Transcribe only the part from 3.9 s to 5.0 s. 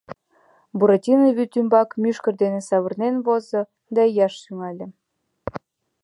да ияш тӱҥале.